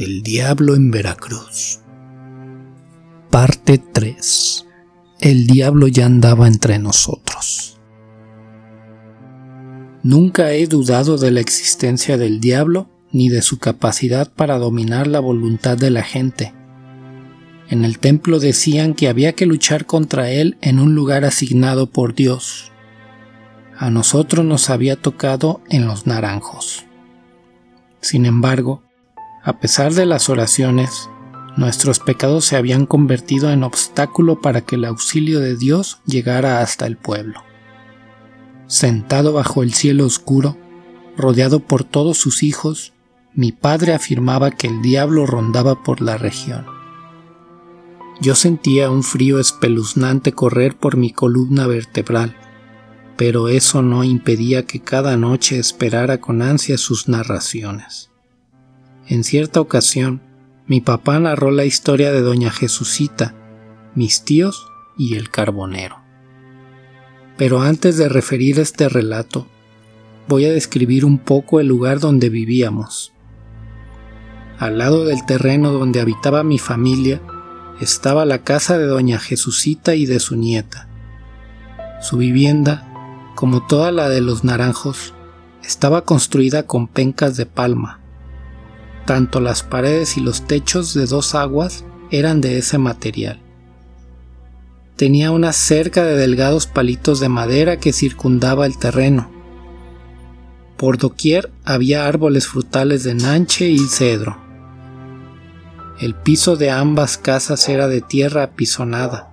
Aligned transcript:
El 0.00 0.22
diablo 0.22 0.76
en 0.76 0.92
Veracruz. 0.92 1.80
Parte 3.30 3.78
3. 3.78 4.64
El 5.18 5.48
diablo 5.48 5.88
ya 5.88 6.06
andaba 6.06 6.46
entre 6.46 6.78
nosotros. 6.78 7.80
Nunca 10.04 10.52
he 10.52 10.68
dudado 10.68 11.18
de 11.18 11.32
la 11.32 11.40
existencia 11.40 12.16
del 12.16 12.38
diablo 12.38 12.88
ni 13.10 13.28
de 13.28 13.42
su 13.42 13.58
capacidad 13.58 14.32
para 14.32 14.58
dominar 14.58 15.08
la 15.08 15.18
voluntad 15.18 15.76
de 15.76 15.90
la 15.90 16.04
gente. 16.04 16.54
En 17.68 17.84
el 17.84 17.98
templo 17.98 18.38
decían 18.38 18.94
que 18.94 19.08
había 19.08 19.32
que 19.32 19.46
luchar 19.46 19.84
contra 19.84 20.30
él 20.30 20.58
en 20.60 20.78
un 20.78 20.94
lugar 20.94 21.24
asignado 21.24 21.90
por 21.90 22.14
Dios. 22.14 22.70
A 23.76 23.90
nosotros 23.90 24.46
nos 24.46 24.70
había 24.70 24.94
tocado 24.94 25.60
en 25.68 25.88
los 25.88 26.06
naranjos. 26.06 26.84
Sin 28.00 28.26
embargo, 28.26 28.84
a 29.48 29.60
pesar 29.60 29.94
de 29.94 30.04
las 30.04 30.28
oraciones, 30.28 31.08
nuestros 31.56 32.00
pecados 32.00 32.44
se 32.44 32.56
habían 32.58 32.84
convertido 32.84 33.50
en 33.50 33.62
obstáculo 33.62 34.42
para 34.42 34.60
que 34.60 34.76
el 34.76 34.84
auxilio 34.84 35.40
de 35.40 35.56
Dios 35.56 36.02
llegara 36.04 36.60
hasta 36.60 36.84
el 36.86 36.98
pueblo. 36.98 37.42
Sentado 38.66 39.32
bajo 39.32 39.62
el 39.62 39.72
cielo 39.72 40.04
oscuro, 40.04 40.58
rodeado 41.16 41.60
por 41.60 41.82
todos 41.82 42.18
sus 42.18 42.42
hijos, 42.42 42.92
mi 43.32 43.50
padre 43.50 43.94
afirmaba 43.94 44.50
que 44.50 44.66
el 44.66 44.82
diablo 44.82 45.24
rondaba 45.24 45.82
por 45.82 46.02
la 46.02 46.18
región. 46.18 46.66
Yo 48.20 48.34
sentía 48.34 48.90
un 48.90 49.02
frío 49.02 49.38
espeluznante 49.38 50.32
correr 50.32 50.76
por 50.76 50.98
mi 50.98 51.10
columna 51.10 51.66
vertebral, 51.66 52.36
pero 53.16 53.48
eso 53.48 53.80
no 53.80 54.04
impedía 54.04 54.66
que 54.66 54.80
cada 54.80 55.16
noche 55.16 55.58
esperara 55.58 56.20
con 56.20 56.42
ansia 56.42 56.76
sus 56.76 57.08
narraciones. 57.08 58.10
En 59.10 59.24
cierta 59.24 59.62
ocasión, 59.62 60.20
mi 60.66 60.82
papá 60.82 61.18
narró 61.18 61.50
la 61.50 61.64
historia 61.64 62.12
de 62.12 62.20
doña 62.20 62.50
Jesucita, 62.50 63.34
mis 63.94 64.22
tíos 64.22 64.66
y 64.98 65.14
el 65.14 65.30
carbonero. 65.30 65.96
Pero 67.38 67.62
antes 67.62 67.96
de 67.96 68.10
referir 68.10 68.60
este 68.60 68.86
relato, 68.90 69.46
voy 70.28 70.44
a 70.44 70.52
describir 70.52 71.06
un 71.06 71.18
poco 71.18 71.58
el 71.58 71.68
lugar 71.68 72.00
donde 72.00 72.28
vivíamos. 72.28 73.12
Al 74.58 74.76
lado 74.76 75.06
del 75.06 75.24
terreno 75.24 75.72
donde 75.72 76.00
habitaba 76.00 76.42
mi 76.42 76.58
familia 76.58 77.22
estaba 77.80 78.26
la 78.26 78.42
casa 78.42 78.76
de 78.76 78.84
doña 78.84 79.18
Jesucita 79.18 79.94
y 79.94 80.04
de 80.04 80.20
su 80.20 80.36
nieta. 80.36 80.86
Su 82.02 82.18
vivienda, 82.18 83.32
como 83.34 83.66
toda 83.66 83.90
la 83.90 84.10
de 84.10 84.20
los 84.20 84.44
naranjos, 84.44 85.14
estaba 85.64 86.04
construida 86.04 86.64
con 86.64 86.88
pencas 86.88 87.38
de 87.38 87.46
palma, 87.46 88.00
tanto 89.08 89.40
las 89.40 89.62
paredes 89.62 90.18
y 90.18 90.20
los 90.20 90.46
techos 90.46 90.92
de 90.92 91.06
dos 91.06 91.34
aguas 91.34 91.86
eran 92.10 92.42
de 92.42 92.58
ese 92.58 92.76
material. 92.76 93.40
Tenía 94.96 95.30
una 95.30 95.54
cerca 95.54 96.04
de 96.04 96.14
delgados 96.14 96.66
palitos 96.66 97.18
de 97.18 97.30
madera 97.30 97.78
que 97.78 97.94
circundaba 97.94 98.66
el 98.66 98.76
terreno. 98.76 99.30
Por 100.76 100.98
doquier 100.98 101.50
había 101.64 102.06
árboles 102.06 102.48
frutales 102.48 103.02
de 103.02 103.14
nanche 103.14 103.70
y 103.70 103.78
cedro. 103.78 104.36
El 105.98 106.14
piso 106.14 106.56
de 106.56 106.70
ambas 106.70 107.16
casas 107.16 107.66
era 107.70 107.88
de 107.88 108.02
tierra 108.02 108.42
apisonada, 108.42 109.32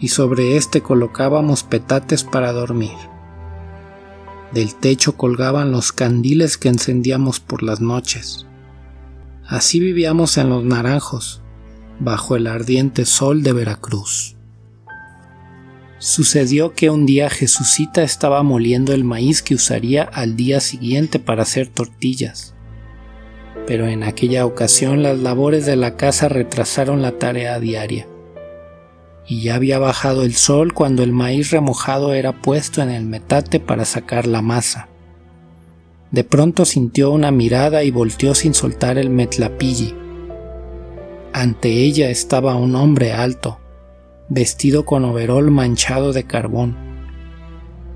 y 0.00 0.08
sobre 0.08 0.56
éste 0.56 0.80
colocábamos 0.80 1.62
petates 1.62 2.24
para 2.24 2.50
dormir. 2.50 2.96
Del 4.52 4.74
techo 4.74 5.16
colgaban 5.16 5.70
los 5.70 5.92
candiles 5.92 6.58
que 6.58 6.70
encendíamos 6.70 7.38
por 7.38 7.62
las 7.62 7.80
noches. 7.80 8.46
Así 9.50 9.80
vivíamos 9.80 10.38
en 10.38 10.48
los 10.48 10.62
naranjos, 10.62 11.42
bajo 11.98 12.36
el 12.36 12.46
ardiente 12.46 13.04
sol 13.04 13.42
de 13.42 13.52
Veracruz. 13.52 14.36
Sucedió 15.98 16.72
que 16.72 16.88
un 16.88 17.04
día 17.04 17.28
Jesucita 17.28 18.04
estaba 18.04 18.44
moliendo 18.44 18.92
el 18.92 19.02
maíz 19.02 19.42
que 19.42 19.56
usaría 19.56 20.04
al 20.04 20.36
día 20.36 20.60
siguiente 20.60 21.18
para 21.18 21.42
hacer 21.42 21.66
tortillas. 21.66 22.54
Pero 23.66 23.88
en 23.88 24.04
aquella 24.04 24.46
ocasión 24.46 25.02
las 25.02 25.18
labores 25.18 25.66
de 25.66 25.74
la 25.74 25.96
casa 25.96 26.28
retrasaron 26.28 27.02
la 27.02 27.18
tarea 27.18 27.58
diaria. 27.58 28.06
Y 29.26 29.42
ya 29.42 29.56
había 29.56 29.80
bajado 29.80 30.22
el 30.22 30.36
sol 30.36 30.72
cuando 30.74 31.02
el 31.02 31.10
maíz 31.10 31.50
remojado 31.50 32.14
era 32.14 32.40
puesto 32.40 32.82
en 32.82 32.90
el 32.90 33.04
metate 33.04 33.58
para 33.58 33.84
sacar 33.84 34.28
la 34.28 34.42
masa. 34.42 34.89
De 36.10 36.24
pronto 36.24 36.64
sintió 36.64 37.10
una 37.12 37.30
mirada 37.30 37.84
y 37.84 37.90
volteó 37.90 38.34
sin 38.34 38.52
soltar 38.52 38.98
el 38.98 39.10
metlapilli. 39.10 39.94
Ante 41.32 41.68
ella 41.68 42.10
estaba 42.10 42.56
un 42.56 42.74
hombre 42.74 43.12
alto, 43.12 43.60
vestido 44.28 44.84
con 44.84 45.04
overol 45.04 45.50
manchado 45.50 46.12
de 46.12 46.24
carbón. 46.24 46.76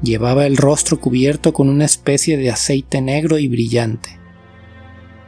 Llevaba 0.03 0.47
el 0.47 0.57
rostro 0.57 1.01
cubierto 1.01 1.53
con 1.53 1.69
una 1.69 1.85
especie 1.85 2.37
de 2.37 2.51
aceite 2.51 3.01
negro 3.01 3.39
y 3.39 3.49
brillante. 3.49 4.19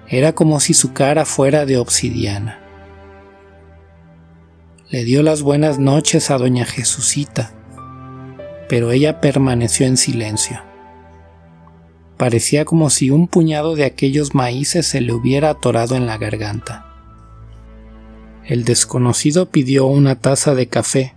Era 0.09 0.35
como 0.35 0.61
si 0.61 0.73
su 0.73 0.93
cara 0.93 1.25
fuera 1.25 1.67
de 1.67 1.79
obsidiana. 1.79 2.61
Le 4.91 5.03
dio 5.03 5.25
las 5.25 5.43
buenas 5.43 5.81
noches 5.81 6.31
a 6.31 6.39
doña 6.39 6.65
Jesucita, 6.65 7.53
pero 8.69 8.93
ella 8.93 9.21
permaneció 9.21 9.87
en 9.87 9.97
silencio. 9.97 10.66
Parecía 12.17 12.65
como 12.65 12.89
si 12.89 13.11
un 13.11 13.29
puñado 13.29 13.77
de 13.77 13.85
aquellos 13.85 14.35
maíces 14.35 14.87
se 14.87 15.01
le 15.01 15.13
hubiera 15.13 15.51
atorado 15.51 15.97
en 15.97 16.07
la 16.07 16.17
garganta. 16.17 16.87
El 18.45 18.65
desconocido 18.65 19.51
pidió 19.51 19.87
una 19.87 20.21
taza 20.21 20.55
de 20.55 20.69
café, 20.69 21.15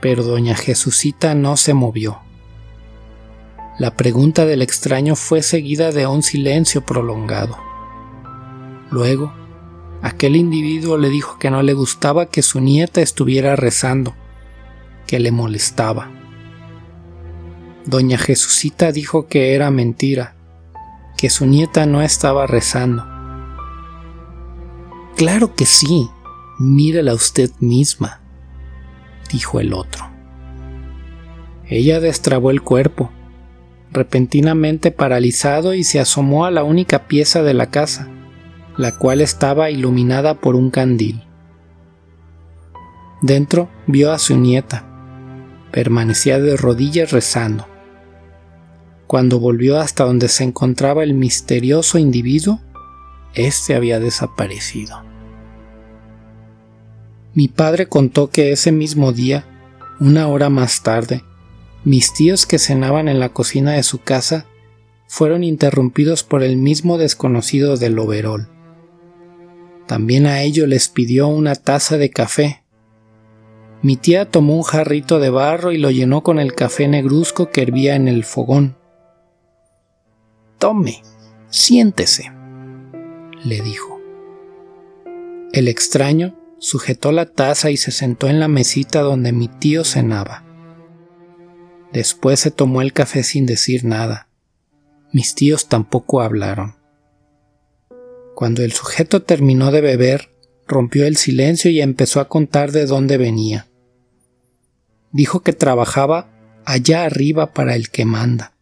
pero 0.00 0.22
doña 0.22 0.54
Jesucita 0.54 1.34
no 1.34 1.56
se 1.56 1.74
movió. 1.74 2.20
La 3.78 3.96
pregunta 3.96 4.44
del 4.44 4.62
extraño 4.62 5.16
fue 5.16 5.42
seguida 5.42 5.90
de 5.90 6.06
un 6.06 6.22
silencio 6.22 6.84
prolongado. 6.84 7.56
Luego, 8.90 9.32
aquel 10.02 10.36
individuo 10.36 10.96
le 10.98 11.08
dijo 11.08 11.38
que 11.38 11.50
no 11.50 11.62
le 11.62 11.74
gustaba 11.74 12.26
que 12.26 12.42
su 12.42 12.60
nieta 12.60 13.00
estuviera 13.00 13.56
rezando, 13.56 14.14
que 15.06 15.18
le 15.18 15.30
molestaba. 15.32 16.17
Doña 17.88 18.18
Jesucita 18.18 18.92
dijo 18.92 19.28
que 19.28 19.54
era 19.54 19.70
mentira, 19.70 20.34
que 21.16 21.30
su 21.30 21.46
nieta 21.46 21.86
no 21.86 22.02
estaba 22.02 22.46
rezando. 22.46 23.02
Claro 25.16 25.54
que 25.54 25.64
sí, 25.64 26.10
mírela 26.58 27.14
usted 27.14 27.50
misma, 27.60 28.20
dijo 29.32 29.58
el 29.58 29.72
otro. 29.72 30.04
Ella 31.66 31.98
destrabó 31.98 32.50
el 32.50 32.60
cuerpo, 32.60 33.10
repentinamente 33.90 34.90
paralizado 34.90 35.72
y 35.72 35.82
se 35.82 35.98
asomó 35.98 36.44
a 36.44 36.50
la 36.50 36.64
única 36.64 37.08
pieza 37.08 37.42
de 37.42 37.54
la 37.54 37.70
casa, 37.70 38.10
la 38.76 38.98
cual 38.98 39.22
estaba 39.22 39.70
iluminada 39.70 40.34
por 40.34 40.56
un 40.56 40.70
candil. 40.70 41.22
Dentro 43.22 43.70
vio 43.86 44.12
a 44.12 44.18
su 44.18 44.36
nieta. 44.36 44.84
Permanecía 45.72 46.38
de 46.38 46.54
rodillas 46.58 47.12
rezando. 47.12 47.77
Cuando 49.08 49.40
volvió 49.40 49.80
hasta 49.80 50.04
donde 50.04 50.28
se 50.28 50.44
encontraba 50.44 51.02
el 51.02 51.14
misterioso 51.14 51.96
individuo, 51.96 52.60
éste 53.32 53.74
había 53.74 54.00
desaparecido. 54.00 55.02
Mi 57.32 57.48
padre 57.48 57.86
contó 57.86 58.28
que 58.28 58.52
ese 58.52 58.70
mismo 58.70 59.12
día, 59.12 59.46
una 59.98 60.28
hora 60.28 60.50
más 60.50 60.82
tarde, 60.82 61.24
mis 61.84 62.12
tíos 62.12 62.44
que 62.44 62.58
cenaban 62.58 63.08
en 63.08 63.18
la 63.18 63.30
cocina 63.30 63.72
de 63.72 63.82
su 63.82 63.98
casa 63.98 64.44
fueron 65.06 65.42
interrumpidos 65.42 66.22
por 66.22 66.42
el 66.42 66.58
mismo 66.58 66.98
desconocido 66.98 67.78
del 67.78 67.98
overol. 67.98 68.50
También 69.86 70.26
a 70.26 70.42
ellos 70.42 70.68
les 70.68 70.90
pidió 70.90 71.28
una 71.28 71.54
taza 71.54 71.96
de 71.96 72.10
café. 72.10 72.62
Mi 73.80 73.96
tía 73.96 74.30
tomó 74.30 74.54
un 74.54 74.64
jarrito 74.64 75.18
de 75.18 75.30
barro 75.30 75.72
y 75.72 75.78
lo 75.78 75.90
llenó 75.90 76.22
con 76.22 76.38
el 76.38 76.54
café 76.54 76.88
negruzco 76.88 77.48
que 77.48 77.62
hervía 77.62 77.96
en 77.96 78.06
el 78.06 78.24
fogón. 78.24 78.77
Tome, 80.58 81.04
siéntese, 81.50 82.32
le 83.44 83.60
dijo. 83.60 84.00
El 85.52 85.68
extraño 85.68 86.36
sujetó 86.58 87.12
la 87.12 87.26
taza 87.26 87.70
y 87.70 87.76
se 87.76 87.92
sentó 87.92 88.26
en 88.26 88.40
la 88.40 88.48
mesita 88.48 89.02
donde 89.02 89.30
mi 89.30 89.46
tío 89.46 89.84
cenaba. 89.84 90.42
Después 91.92 92.40
se 92.40 92.50
tomó 92.50 92.82
el 92.82 92.92
café 92.92 93.22
sin 93.22 93.46
decir 93.46 93.84
nada. 93.84 94.26
Mis 95.12 95.36
tíos 95.36 95.68
tampoco 95.68 96.22
hablaron. 96.22 96.74
Cuando 98.34 98.64
el 98.64 98.72
sujeto 98.72 99.22
terminó 99.22 99.70
de 99.70 99.80
beber, 99.80 100.30
rompió 100.66 101.06
el 101.06 101.16
silencio 101.16 101.70
y 101.70 101.80
empezó 101.80 102.18
a 102.18 102.28
contar 102.28 102.72
de 102.72 102.84
dónde 102.84 103.16
venía. 103.16 103.68
Dijo 105.12 105.44
que 105.44 105.52
trabajaba 105.52 106.28
allá 106.64 107.04
arriba 107.04 107.52
para 107.52 107.76
el 107.76 107.90
que 107.90 108.04
manda 108.04 108.57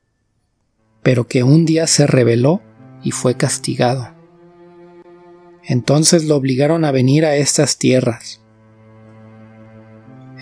pero 1.07 1.29
que 1.29 1.45
un 1.45 1.67
día 1.67 1.87
se 1.87 2.05
rebeló 2.09 2.61
y 3.01 3.13
fue 3.13 3.37
castigado. 3.37 4.13
Entonces 5.63 6.25
lo 6.25 6.35
obligaron 6.35 6.85
a 6.85 6.91
venir 6.91 7.25
a 7.25 7.37
estas 7.37 7.79
tierras. 7.79 8.41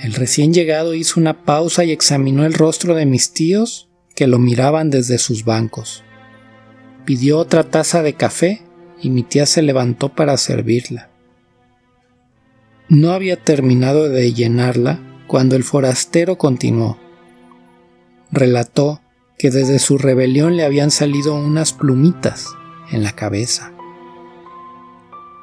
El 0.03 0.15
recién 0.15 0.55
llegado 0.55 0.95
hizo 0.95 1.21
una 1.21 1.45
pausa 1.45 1.85
y 1.85 1.93
examinó 1.93 2.47
el 2.47 2.55
rostro 2.55 2.95
de 2.95 3.05
mis 3.05 3.35
tíos 3.35 3.91
que 4.17 4.27
lo 4.27 4.39
miraban 4.39 4.89
desde 4.89 5.19
sus 5.19 5.45
bancos. 5.45 6.03
Pidió 7.05 7.41
otra 7.41 7.65
taza 7.65 8.03
de 8.03 8.15
café 8.15 8.63
y 9.03 9.11
mi 9.11 9.23
tía 9.23 9.45
se 9.45 9.61
levantó 9.61 10.15
para 10.15 10.39
servirla. 10.39 11.11
No 12.89 13.13
había 13.13 13.37
terminado 13.37 14.09
de 14.09 14.33
llenarla 14.33 14.99
cuando 15.27 15.57
el 15.57 15.63
forastero 15.63 16.39
continuó. 16.39 16.99
Relató 18.31 19.03
que 19.45 19.51
desde 19.51 19.79
su 19.79 19.99
rebelión 19.99 20.57
le 20.57 20.65
habían 20.65 20.91
salido 20.91 21.35
unas 21.35 21.75
plumitas 21.75 22.55
en 22.91 23.03
la 23.03 23.13
cabeza. 23.13 23.75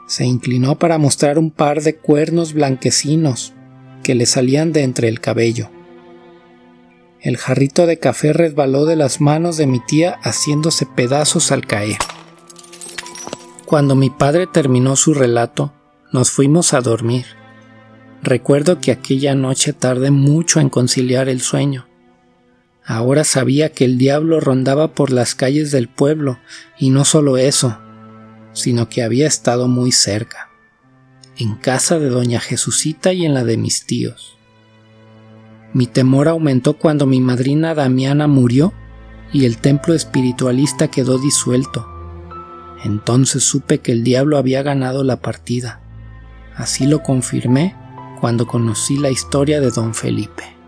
Se 0.08 0.26
inclinó 0.26 0.80
para 0.80 0.98
mostrar 0.98 1.38
un 1.38 1.52
par 1.52 1.84
de 1.84 1.98
cuernos 1.98 2.54
blanquecinos 2.54 3.54
que 4.02 4.16
le 4.16 4.26
salían 4.26 4.74
de 4.74 4.82
entre 4.82 5.08
el 5.08 5.20
cabello. 5.20 5.70
El 7.20 7.38
jarrito 7.38 7.86
de 7.86 8.00
café 8.00 8.34
resbaló 8.34 8.86
de 8.86 8.96
las 8.96 9.22
manos 9.22 9.56
de 9.58 9.68
mi 9.68 9.80
tía 9.86 10.18
haciéndose 10.24 10.88
pedazos 10.88 11.52
al 11.52 11.68
caer. 11.68 12.00
Cuando 13.68 13.96
mi 13.96 14.10
padre 14.10 14.48
terminó 14.48 14.96
su 14.96 15.14
relato, 15.14 15.74
nos 16.12 16.32
fuimos 16.32 16.74
a 16.74 16.82
dormir. 16.82 17.28
Recuerdo 18.24 18.82
que 18.82 18.90
aquella 18.90 19.36
noche 19.36 19.74
tardé 19.74 20.10
mucho 20.10 20.60
en 20.60 20.70
conciliar 20.70 21.30
el 21.30 21.42
sueño. 21.42 21.91
Ahora 22.92 23.24
sabía 23.24 23.72
que 23.72 23.86
el 23.86 23.98
diablo 23.98 24.42
rondaba 24.42 24.94
por 24.94 25.12
las 25.12 25.34
calles 25.34 25.72
del 25.72 25.88
pueblo, 25.88 26.40
y 26.78 26.90
no 26.90 27.06
solo 27.06 27.38
eso, 27.38 27.78
sino 28.52 28.90
que 28.90 29.02
había 29.02 29.28
estado 29.28 29.70
muy 29.70 29.94
cerca, 29.94 30.50
en 31.38 31.56
casa 31.56 32.00
de 32.00 32.10
doña 32.10 32.42
Jesucita 32.42 33.14
y 33.14 33.26
en 33.26 33.34
la 33.34 33.46
de 33.46 33.56
mis 33.56 33.86
tíos. 33.86 34.38
Mi 35.74 35.88
temor 35.88 36.28
aumentó 36.28 36.74
cuando 36.74 37.06
mi 37.06 37.22
madrina 37.22 37.74
Damiana 37.76 38.28
murió 38.28 38.74
y 39.32 39.46
el 39.46 39.60
templo 39.60 39.94
espiritualista 39.94 40.90
quedó 40.90 41.18
disuelto. 41.18 41.88
Entonces 42.84 43.42
supe 43.42 43.80
que 43.80 43.94
el 43.94 44.04
diablo 44.04 44.38
había 44.38 44.64
ganado 44.64 45.06
la 45.06 45.22
partida. 45.22 45.80
Así 46.58 46.88
lo 46.88 47.04
confirmé 47.04 47.74
cuando 48.20 48.48
conocí 48.48 48.98
la 48.98 49.12
historia 49.12 49.62
de 49.62 49.72
don 49.72 49.94
Felipe. 49.94 50.61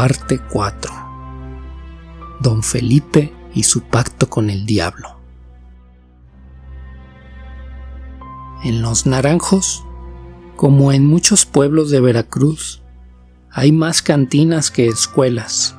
Parte 0.00 0.38
4 0.38 0.92
Don 2.38 2.62
Felipe 2.62 3.34
y 3.52 3.64
su 3.64 3.80
pacto 3.80 4.30
con 4.30 4.48
el 4.48 4.64
diablo. 4.64 5.18
En 8.62 8.80
Los 8.80 9.06
Naranjos 9.06 9.84
como 10.54 10.92
en 10.92 11.04
muchos 11.04 11.46
pueblos 11.46 11.90
de 11.90 11.98
Veracruz, 11.98 12.80
hay 13.50 13.72
más 13.72 14.00
cantinas 14.00 14.70
que 14.70 14.86
escuelas. 14.86 15.74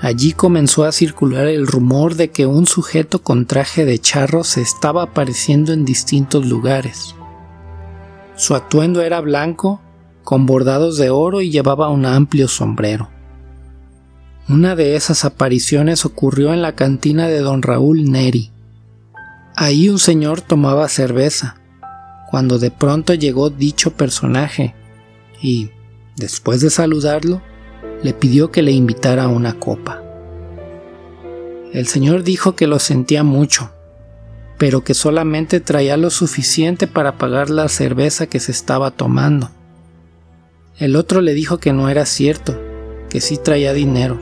Allí 0.00 0.32
comenzó 0.32 0.82
a 0.82 0.90
circular 0.90 1.46
el 1.46 1.68
rumor 1.68 2.16
de 2.16 2.32
que 2.32 2.46
un 2.46 2.66
sujeto 2.66 3.22
con 3.22 3.46
traje 3.46 3.84
de 3.84 4.00
charro 4.00 4.42
se 4.42 4.60
estaba 4.60 5.04
apareciendo 5.04 5.72
en 5.72 5.84
distintos 5.84 6.46
lugares. 6.46 7.14
Su 8.34 8.56
atuendo 8.56 9.02
era 9.02 9.20
blanco, 9.20 9.80
con 10.28 10.44
bordados 10.44 10.98
de 10.98 11.08
oro 11.08 11.40
y 11.40 11.50
llevaba 11.50 11.88
un 11.88 12.04
amplio 12.04 12.48
sombrero. 12.48 13.08
Una 14.46 14.76
de 14.76 14.94
esas 14.94 15.24
apariciones 15.24 16.04
ocurrió 16.04 16.52
en 16.52 16.60
la 16.60 16.74
cantina 16.74 17.28
de 17.28 17.38
don 17.38 17.62
Raúl 17.62 18.10
Neri. 18.10 18.50
Ahí 19.56 19.88
un 19.88 19.98
señor 19.98 20.42
tomaba 20.42 20.86
cerveza, 20.90 21.56
cuando 22.30 22.58
de 22.58 22.70
pronto 22.70 23.14
llegó 23.14 23.48
dicho 23.48 23.92
personaje 23.94 24.74
y, 25.40 25.70
después 26.16 26.60
de 26.60 26.68
saludarlo, 26.68 27.40
le 28.02 28.12
pidió 28.12 28.50
que 28.50 28.60
le 28.60 28.72
invitara 28.72 29.22
a 29.22 29.28
una 29.28 29.54
copa. 29.54 30.02
El 31.72 31.86
señor 31.86 32.22
dijo 32.22 32.54
que 32.54 32.66
lo 32.66 32.78
sentía 32.80 33.24
mucho, 33.24 33.70
pero 34.58 34.84
que 34.84 34.92
solamente 34.92 35.60
traía 35.60 35.96
lo 35.96 36.10
suficiente 36.10 36.86
para 36.86 37.16
pagar 37.16 37.48
la 37.48 37.70
cerveza 37.70 38.26
que 38.26 38.40
se 38.40 38.52
estaba 38.52 38.90
tomando. 38.90 39.52
El 40.78 40.96
otro 40.96 41.20
le 41.20 41.34
dijo 41.34 41.58
que 41.58 41.72
no 41.72 41.88
era 41.88 42.06
cierto, 42.06 42.58
que 43.10 43.20
sí 43.20 43.36
traía 43.36 43.72
dinero. 43.72 44.18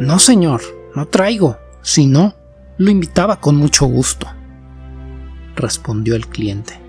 No, 0.00 0.18
señor, 0.18 0.62
no 0.94 1.06
traigo. 1.06 1.58
Si 1.82 2.06
no, 2.06 2.34
lo 2.78 2.90
invitaba 2.90 3.40
con 3.40 3.56
mucho 3.56 3.86
gusto 3.86 4.26
respondió 5.56 6.14
el 6.14 6.26
cliente. 6.26 6.80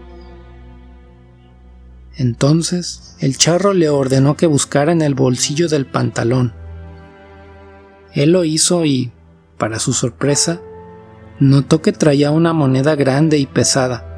Entonces 2.17 3.15
el 3.19 3.37
charro 3.37 3.73
le 3.73 3.89
ordenó 3.89 4.37
que 4.37 4.47
buscara 4.47 4.91
en 4.91 5.01
el 5.01 5.15
bolsillo 5.15 5.67
del 5.67 5.85
pantalón. 5.85 6.53
Él 8.13 8.31
lo 8.31 8.45
hizo 8.45 8.85
y, 8.85 9.11
para 9.57 9.79
su 9.79 9.91
sorpresa, 9.91 10.61
notó 11.39 11.81
que 11.81 11.91
traía 11.91 12.31
una 12.31 12.53
moneda 12.53 12.95
grande 12.95 13.37
y 13.37 13.45
pesada. 13.45 14.11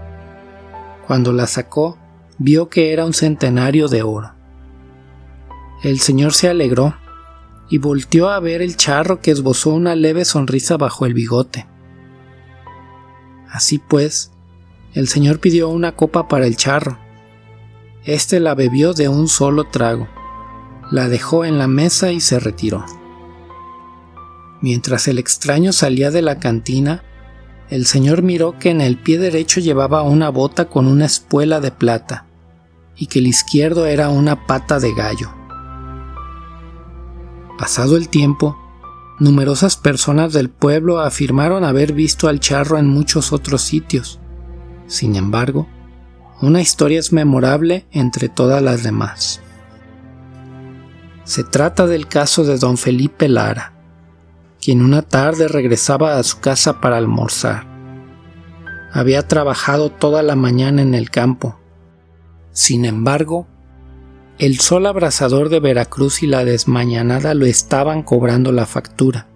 Cuando 1.07 1.33
la 1.33 1.47
sacó, 1.47 1.97
vio 2.39 2.69
que 2.69 2.93
era 2.93 3.05
un 3.05 3.13
centenario 3.13 3.87
de 3.87 4.03
oro. 4.03 4.33
El 5.83 5.99
señor 5.99 6.33
se 6.33 6.49
alegró 6.49 6.95
y 7.69 7.79
volteó 7.79 8.29
a 8.29 8.39
ver 8.39 8.61
el 8.61 8.77
charro 8.77 9.21
que 9.21 9.31
esbozó 9.31 9.71
una 9.71 9.95
leve 9.95 10.25
sonrisa 10.25 10.77
bajo 10.77 11.05
el 11.05 11.13
bigote. 11.13 11.67
Así 13.49 13.79
pues, 13.79 14.31
el 14.93 15.07
señor 15.07 15.39
pidió 15.39 15.69
una 15.69 15.95
copa 15.95 16.27
para 16.27 16.45
el 16.45 16.55
charro. 16.55 16.97
Este 18.05 18.39
la 18.39 18.55
bebió 18.55 18.93
de 18.93 19.09
un 19.09 19.27
solo 19.27 19.65
trago, 19.65 20.07
la 20.91 21.09
dejó 21.09 21.43
en 21.43 21.57
la 21.57 21.67
mesa 21.67 22.11
y 22.11 22.21
se 22.21 22.39
retiró. 22.39 22.85
Mientras 24.61 25.07
el 25.07 25.19
extraño 25.19 25.73
salía 25.73 26.09
de 26.09 26.21
la 26.21 26.39
cantina, 26.39 27.03
el 27.69 27.85
señor 27.85 28.21
miró 28.21 28.57
que 28.57 28.69
en 28.69 28.81
el 28.81 28.97
pie 28.97 29.19
derecho 29.19 29.59
llevaba 29.59 30.01
una 30.03 30.29
bota 30.29 30.69
con 30.69 30.87
una 30.87 31.05
espuela 31.05 31.59
de 31.59 31.71
plata 31.71 32.26
y 32.97 33.07
que 33.07 33.19
el 33.19 33.27
izquierdo 33.27 33.85
era 33.85 34.09
una 34.09 34.47
pata 34.47 34.79
de 34.79 34.93
gallo. 34.93 35.31
Pasado 37.57 37.97
el 37.97 38.09
tiempo, 38.09 38.57
numerosas 39.19 39.77
personas 39.77 40.33
del 40.33 40.49
pueblo 40.49 40.99
afirmaron 40.99 41.63
haber 41.63 41.93
visto 41.93 42.27
al 42.27 42.39
charro 42.39 42.77
en 42.77 42.87
muchos 42.87 43.33
otros 43.33 43.61
sitios, 43.61 44.19
sin 44.87 45.15
embargo, 45.15 45.67
una 46.41 46.61
historia 46.61 46.99
es 46.99 47.11
memorable 47.11 47.85
entre 47.91 48.29
todas 48.29 48.61
las 48.61 48.83
demás. 48.83 49.41
Se 51.23 51.43
trata 51.43 51.87
del 51.87 52.07
caso 52.07 52.45
de 52.45 52.57
don 52.57 52.77
Felipe 52.77 53.27
Lara, 53.27 53.73
quien 54.61 54.81
una 54.81 55.01
tarde 55.01 55.47
regresaba 55.47 56.17
a 56.17 56.23
su 56.23 56.39
casa 56.39 56.79
para 56.79 56.97
almorzar. 56.97 57.65
Había 58.93 59.27
trabajado 59.27 59.89
toda 59.89 60.23
la 60.23 60.35
mañana 60.35 60.81
en 60.81 60.93
el 60.93 61.09
campo. 61.09 61.59
Sin 62.57 62.85
embargo, 62.85 63.45
el 64.39 64.57
sol 64.57 64.87
abrasador 64.87 65.49
de 65.49 65.59
Veracruz 65.59 66.23
y 66.23 66.25
la 66.25 66.43
desmañanada 66.43 67.35
lo 67.35 67.45
estaban 67.45 68.01
cobrando 68.01 68.51
la 68.51 68.65
factura. 68.65 69.27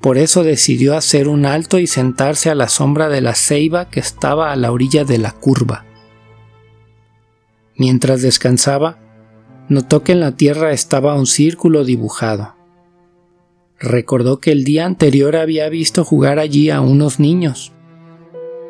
Por 0.00 0.16
eso 0.16 0.42
decidió 0.42 0.96
hacer 0.96 1.28
un 1.28 1.44
alto 1.44 1.78
y 1.78 1.86
sentarse 1.86 2.48
a 2.48 2.54
la 2.54 2.70
sombra 2.70 3.10
de 3.10 3.20
la 3.20 3.34
ceiba 3.34 3.90
que 3.90 4.00
estaba 4.00 4.52
a 4.52 4.56
la 4.56 4.72
orilla 4.72 5.04
de 5.04 5.18
la 5.18 5.32
curva. 5.32 5.84
Mientras 7.76 8.22
descansaba, 8.22 8.98
notó 9.68 10.02
que 10.02 10.12
en 10.12 10.20
la 10.20 10.34
tierra 10.34 10.72
estaba 10.72 11.14
un 11.14 11.26
círculo 11.26 11.84
dibujado. 11.84 12.54
Recordó 13.78 14.40
que 14.40 14.50
el 14.50 14.64
día 14.64 14.86
anterior 14.86 15.36
había 15.36 15.68
visto 15.68 16.06
jugar 16.06 16.38
allí 16.38 16.70
a 16.70 16.80
unos 16.80 17.20
niños. 17.20 17.74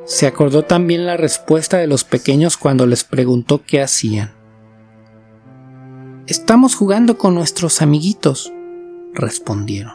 Se 0.09 0.27
acordó 0.27 0.65
también 0.65 1.05
la 1.05 1.19
respuesta 1.19 1.77
de 1.77 1.87
los 1.87 2.03
pequeños 2.03 2.57
cuando 2.57 2.87
les 2.87 3.05
preguntó 3.05 3.63
qué 3.63 3.83
hacían. 3.83 4.33
Estamos 6.27 6.75
jugando 6.75 7.19
con 7.19 7.35
nuestros 7.35 7.83
amiguitos, 7.83 8.51
respondieron. 9.13 9.93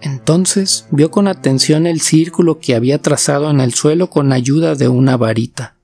Entonces 0.00 0.88
vio 0.90 1.12
con 1.12 1.28
atención 1.28 1.86
el 1.86 2.00
círculo 2.00 2.58
que 2.58 2.74
había 2.74 3.00
trazado 3.00 3.48
en 3.52 3.60
el 3.60 3.72
suelo 3.72 4.10
con 4.10 4.32
ayuda 4.32 4.74
de 4.74 4.88
una 4.88 5.16
varita. 5.16 5.76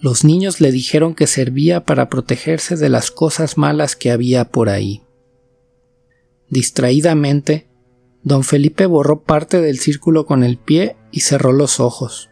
Los 0.00 0.24
niños 0.24 0.62
le 0.62 0.72
dijeron 0.72 1.14
que 1.14 1.26
servía 1.26 1.84
para 1.84 2.08
protegerse 2.08 2.76
de 2.76 2.88
las 2.88 3.10
cosas 3.10 3.58
malas 3.58 3.94
que 3.94 4.10
había 4.10 4.46
por 4.46 4.70
ahí. 4.70 5.02
Distraídamente, 6.48 7.68
don 8.22 8.44
Felipe 8.44 8.86
borró 8.86 9.22
parte 9.22 9.60
del 9.60 9.78
círculo 9.78 10.26
con 10.26 10.44
el 10.44 10.56
pie 10.58 10.96
y 11.10 11.20
cerró 11.20 11.52
los 11.52 11.80
ojos. 11.80 12.30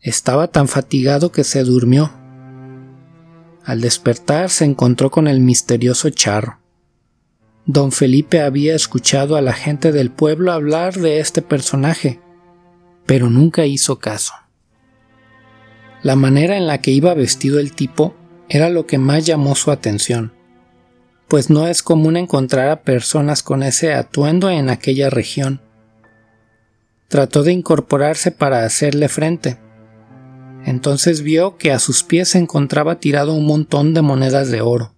Estaba 0.00 0.48
tan 0.48 0.68
fatigado 0.68 1.32
que 1.32 1.44
se 1.44 1.64
durmió. 1.64 2.12
Al 3.64 3.80
despertar 3.80 4.50
se 4.50 4.64
encontró 4.64 5.10
con 5.10 5.26
el 5.26 5.40
misterioso 5.40 6.10
charro. 6.10 6.60
Don 7.66 7.92
Felipe 7.92 8.40
había 8.40 8.74
escuchado 8.74 9.36
a 9.36 9.42
la 9.42 9.52
gente 9.52 9.92
del 9.92 10.10
pueblo 10.10 10.52
hablar 10.52 10.94
de 10.94 11.20
este 11.20 11.42
personaje, 11.42 12.20
pero 13.04 13.28
nunca 13.28 13.66
hizo 13.66 13.98
caso. 13.98 14.32
La 16.02 16.16
manera 16.16 16.56
en 16.56 16.66
la 16.66 16.80
que 16.80 16.92
iba 16.92 17.12
vestido 17.12 17.58
el 17.58 17.72
tipo 17.72 18.14
era 18.48 18.70
lo 18.70 18.86
que 18.86 18.98
más 18.98 19.26
llamó 19.26 19.54
su 19.54 19.70
atención, 19.70 20.32
pues 21.28 21.50
no 21.50 21.66
es 21.66 21.82
común 21.82 22.16
encontrar 22.16 22.68
a 22.70 22.82
personas 22.82 23.42
con 23.42 23.62
ese 23.62 23.92
atuendo 23.92 24.50
en 24.50 24.70
aquella 24.70 25.10
región. 25.10 25.60
Trató 27.08 27.42
de 27.42 27.52
incorporarse 27.52 28.32
para 28.32 28.64
hacerle 28.64 29.08
frente. 29.08 29.58
Entonces 30.64 31.22
vio 31.22 31.56
que 31.56 31.72
a 31.72 31.78
sus 31.78 32.02
pies 32.02 32.30
se 32.30 32.38
encontraba 32.38 32.98
tirado 32.98 33.34
un 33.34 33.46
montón 33.46 33.94
de 33.94 34.02
monedas 34.02 34.50
de 34.50 34.60
oro. 34.62 34.94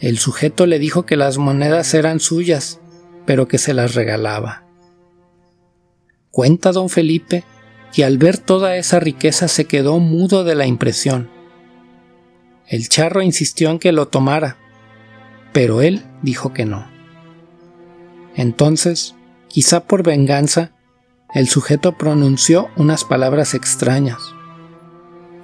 El 0.00 0.18
sujeto 0.18 0.66
le 0.66 0.78
dijo 0.78 1.06
que 1.06 1.16
las 1.16 1.38
monedas 1.38 1.94
eran 1.94 2.18
suyas, 2.18 2.80
pero 3.24 3.46
que 3.46 3.58
se 3.58 3.74
las 3.74 3.94
regalaba. 3.94 4.64
Cuenta 6.30 6.72
don 6.72 6.88
Felipe 6.88 7.44
que 7.92 8.04
al 8.04 8.18
ver 8.18 8.38
toda 8.38 8.76
esa 8.76 8.98
riqueza 8.98 9.48
se 9.48 9.66
quedó 9.66 9.98
mudo 10.00 10.44
de 10.44 10.54
la 10.54 10.66
impresión. 10.66 11.30
El 12.66 12.88
charro 12.88 13.22
insistió 13.22 13.70
en 13.70 13.78
que 13.78 13.92
lo 13.92 14.08
tomara, 14.08 14.56
pero 15.52 15.82
él 15.82 16.02
dijo 16.22 16.52
que 16.52 16.64
no. 16.64 16.86
Entonces, 18.34 19.14
quizá 19.48 19.84
por 19.84 20.02
venganza, 20.02 20.72
el 21.34 21.48
sujeto 21.48 21.96
pronunció 21.96 22.68
unas 22.76 23.04
palabras 23.04 23.54
extrañas. 23.54 24.20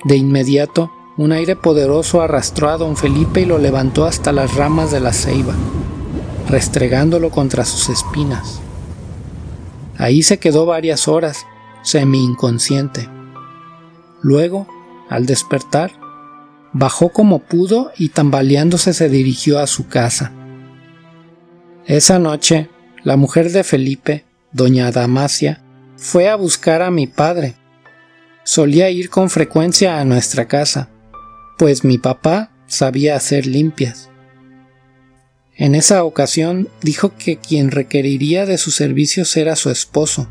De 0.04 0.16
inmediato, 0.16 0.90
un 1.16 1.32
aire 1.32 1.56
poderoso 1.56 2.22
arrastró 2.22 2.68
a 2.68 2.76
don 2.76 2.96
Felipe 2.96 3.40
y 3.40 3.44
lo 3.44 3.58
levantó 3.58 4.04
hasta 4.04 4.32
las 4.32 4.54
ramas 4.54 4.90
de 4.90 5.00
la 5.00 5.12
ceiba, 5.12 5.54
restregándolo 6.48 7.30
contra 7.30 7.64
sus 7.64 7.88
espinas. 7.88 8.60
Ahí 9.98 10.22
se 10.22 10.38
quedó 10.38 10.64
varias 10.64 11.08
horas, 11.08 11.44
semi 11.82 12.22
inconsciente. 12.22 13.08
Luego, 14.22 14.68
al 15.08 15.26
despertar, 15.26 15.97
bajó 16.72 17.10
como 17.10 17.40
pudo 17.40 17.92
y 17.96 18.10
tambaleándose 18.10 18.92
se 18.92 19.08
dirigió 19.08 19.58
a 19.58 19.66
su 19.66 19.88
casa. 19.88 20.32
Esa 21.86 22.18
noche, 22.18 22.68
la 23.02 23.16
mujer 23.16 23.50
de 23.50 23.64
Felipe, 23.64 24.24
doña 24.52 24.90
Damasia, 24.90 25.62
fue 25.96 26.28
a 26.28 26.36
buscar 26.36 26.82
a 26.82 26.90
mi 26.90 27.06
padre. 27.06 27.54
Solía 28.44 28.90
ir 28.90 29.10
con 29.10 29.30
frecuencia 29.30 30.00
a 30.00 30.04
nuestra 30.04 30.46
casa, 30.48 30.90
pues 31.58 31.84
mi 31.84 31.98
papá 31.98 32.50
sabía 32.66 33.16
hacer 33.16 33.46
limpias. 33.46 34.10
En 35.56 35.74
esa 35.74 36.04
ocasión 36.04 36.68
dijo 36.82 37.14
que 37.16 37.38
quien 37.38 37.70
requeriría 37.70 38.46
de 38.46 38.58
sus 38.58 38.76
servicios 38.76 39.36
era 39.36 39.56
su 39.56 39.70
esposo, 39.70 40.28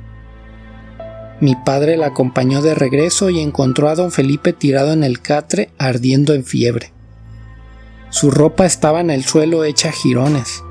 mi 1.40 1.56
padre 1.56 1.98
la 1.98 2.08
acompañó 2.08 2.62
de 2.62 2.74
regreso 2.74 3.30
y 3.30 3.40
encontró 3.40 3.90
a 3.90 3.96
don 3.96 4.12
Felipe 4.12 4.54
tirado 4.54 4.92
en 4.94 5.04
el 5.04 5.22
catre 5.22 5.70
ardiendo 5.78 6.34
en 6.34 6.44
fiebre. 6.44 6.92
Su 8.10 8.32
ropa 8.32 8.66
estaba 8.66 9.02
en 9.02 9.12
el 9.12 9.24
suelo 9.24 9.64
hecha 9.64 9.92
jirones. 9.92 10.64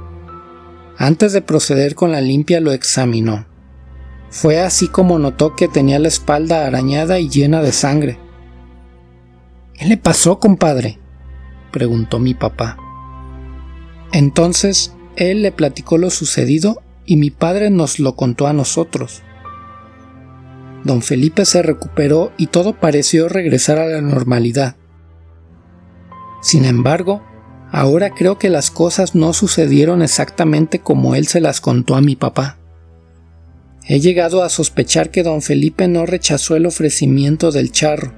Antes 0.99 1.33
de 1.33 1.43
proceder 1.43 1.95
con 1.95 2.11
la 2.11 2.21
limpia 2.21 2.61
lo 2.61 2.73
examinó. 2.73 3.47
Fue 4.31 4.59
así 4.61 4.89
como 4.89 5.19
notó 5.19 5.55
que 5.55 5.69
tenía 5.69 5.99
la 5.99 6.09
espalda 6.09 6.67
arañada 6.67 7.21
y 7.21 7.29
llena 7.29 7.63
de 7.63 7.73
sangre. 7.73 8.19
¿Qué 9.75 9.87
le 9.87 9.97
pasó, 9.97 10.41
compadre? 10.41 10.99
preguntó 11.71 12.19
mi 12.19 12.35
papá. 12.35 12.79
Entonces 14.13 14.95
él 15.15 15.43
le 15.43 15.53
platicó 15.53 15.99
lo 15.99 16.11
sucedido 16.11 16.83
y 17.05 17.17
mi 17.17 17.31
padre 17.31 17.71
nos 17.71 18.01
lo 18.01 18.17
contó 18.17 18.47
a 18.47 18.53
nosotros. 18.53 19.23
Don 20.85 21.03
Felipe 21.03 21.45
se 21.45 21.63
recuperó 21.63 22.33
y 22.37 22.47
todo 22.49 22.75
pareció 22.79 23.29
regresar 23.29 23.79
a 23.79 23.87
la 23.87 24.01
normalidad. 24.01 24.77
Sin 26.43 26.65
embargo, 26.65 27.23
ahora 27.73 28.11
creo 28.11 28.39
que 28.39 28.51
las 28.51 28.71
cosas 28.71 29.15
no 29.15 29.33
sucedieron 29.33 30.03
exactamente 30.03 30.79
como 30.79 31.15
él 31.15 31.27
se 31.27 31.41
las 31.41 31.61
contó 31.61 31.97
a 31.97 32.01
mi 32.01 32.15
papá. 32.15 32.59
He 33.89 34.01
llegado 34.01 34.43
a 34.43 34.49
sospechar 34.49 35.11
que 35.11 35.23
don 35.23 35.43
Felipe 35.43 35.87
no 35.89 36.07
rechazó 36.07 36.57
el 36.57 36.67
ofrecimiento 36.67 37.53
del 37.53 37.73
charro. 37.73 38.13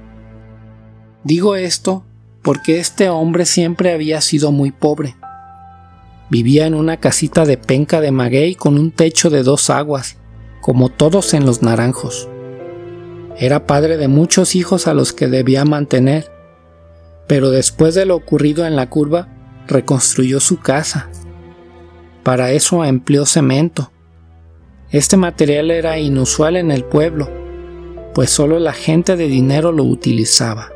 Digo 1.23 1.55
esto 1.55 2.05
porque 2.41 2.79
este 2.79 3.09
hombre 3.09 3.45
siempre 3.45 3.93
había 3.93 4.21
sido 4.21 4.51
muy 4.51 4.71
pobre. 4.71 5.15
Vivía 6.29 6.67
en 6.67 6.73
una 6.73 6.97
casita 6.97 7.45
de 7.45 7.57
penca 7.57 8.01
de 8.01 8.11
maguey 8.11 8.55
con 8.55 8.77
un 8.77 8.91
techo 8.91 9.29
de 9.29 9.43
dos 9.43 9.69
aguas, 9.69 10.17
como 10.61 10.89
todos 10.89 11.33
en 11.33 11.45
los 11.45 11.61
naranjos. 11.61 12.29
Era 13.39 13.65
padre 13.65 13.95
de 13.95 14.09
muchos 14.09 14.53
hijos 14.53 14.85
a 14.87 14.93
los 14.93 15.13
que 15.13 15.27
debía 15.27 15.63
mantener, 15.63 16.29
pero 17.25 17.51
después 17.51 17.95
de 17.95 18.05
lo 18.05 18.17
ocurrido 18.17 18.65
en 18.65 18.75
la 18.75 18.89
curva, 18.89 19.29
reconstruyó 19.65 20.41
su 20.41 20.59
casa. 20.59 21.09
Para 22.23 22.51
eso 22.51 22.83
empleó 22.83 23.25
cemento. 23.25 23.93
Este 24.91 25.15
material 25.15 25.71
era 25.71 25.99
inusual 25.99 26.57
en 26.57 26.69
el 26.69 26.83
pueblo, 26.83 27.29
pues 28.13 28.29
solo 28.29 28.59
la 28.59 28.73
gente 28.73 29.15
de 29.15 29.27
dinero 29.27 29.71
lo 29.71 29.85
utilizaba. 29.85 30.69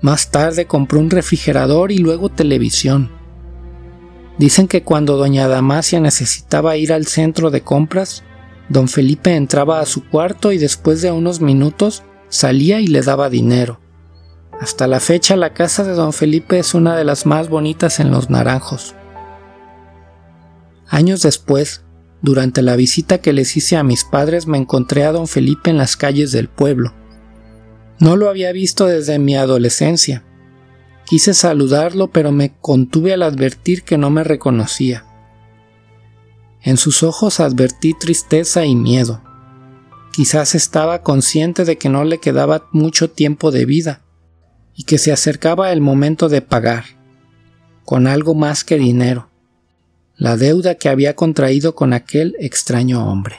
Más 0.00 0.32
tarde 0.32 0.66
compró 0.66 0.98
un 0.98 1.10
refrigerador 1.10 1.92
y 1.92 1.98
luego 1.98 2.28
televisión. 2.28 3.12
Dicen 4.36 4.66
que 4.66 4.82
cuando 4.82 5.16
doña 5.16 5.46
Damasia 5.46 6.00
necesitaba 6.00 6.76
ir 6.76 6.92
al 6.92 7.06
centro 7.06 7.50
de 7.50 7.60
compras, 7.60 8.24
Don 8.70 8.86
Felipe 8.86 9.34
entraba 9.34 9.80
a 9.80 9.86
su 9.86 10.08
cuarto 10.08 10.52
y 10.52 10.58
después 10.58 11.02
de 11.02 11.10
unos 11.10 11.40
minutos 11.40 12.04
salía 12.28 12.80
y 12.80 12.86
le 12.86 13.02
daba 13.02 13.28
dinero. 13.28 13.80
Hasta 14.60 14.86
la 14.86 15.00
fecha 15.00 15.34
la 15.34 15.54
casa 15.54 15.82
de 15.82 15.92
don 15.92 16.12
Felipe 16.12 16.58
es 16.58 16.72
una 16.74 16.96
de 16.96 17.04
las 17.04 17.26
más 17.26 17.48
bonitas 17.48 17.98
en 17.98 18.12
los 18.12 18.30
naranjos. 18.30 18.94
Años 20.88 21.22
después, 21.22 21.82
durante 22.22 22.62
la 22.62 22.76
visita 22.76 23.18
que 23.18 23.32
les 23.32 23.56
hice 23.56 23.76
a 23.76 23.82
mis 23.82 24.04
padres 24.04 24.46
me 24.46 24.58
encontré 24.58 25.04
a 25.04 25.12
don 25.12 25.26
Felipe 25.26 25.70
en 25.70 25.78
las 25.78 25.96
calles 25.96 26.30
del 26.30 26.48
pueblo. 26.48 26.94
No 27.98 28.14
lo 28.16 28.28
había 28.28 28.52
visto 28.52 28.86
desde 28.86 29.18
mi 29.18 29.34
adolescencia. 29.34 30.24
Quise 31.06 31.34
saludarlo 31.34 32.12
pero 32.12 32.30
me 32.30 32.54
contuve 32.60 33.14
al 33.14 33.24
advertir 33.24 33.82
que 33.82 33.98
no 33.98 34.10
me 34.10 34.22
reconocía. 34.22 35.09
En 36.62 36.76
sus 36.76 37.02
ojos 37.02 37.40
advertí 37.40 37.94
tristeza 37.94 38.66
y 38.66 38.76
miedo. 38.76 39.22
Quizás 40.12 40.54
estaba 40.54 41.02
consciente 41.02 41.64
de 41.64 41.78
que 41.78 41.88
no 41.88 42.04
le 42.04 42.18
quedaba 42.18 42.68
mucho 42.72 43.10
tiempo 43.10 43.50
de 43.50 43.64
vida 43.64 44.02
y 44.74 44.84
que 44.84 44.98
se 44.98 45.12
acercaba 45.12 45.72
el 45.72 45.80
momento 45.80 46.28
de 46.28 46.42
pagar, 46.42 46.84
con 47.84 48.06
algo 48.06 48.34
más 48.34 48.64
que 48.64 48.76
dinero, 48.76 49.30
la 50.16 50.36
deuda 50.36 50.74
que 50.74 50.88
había 50.88 51.16
contraído 51.16 51.74
con 51.74 51.92
aquel 51.92 52.36
extraño 52.40 53.10
hombre. 53.10 53.36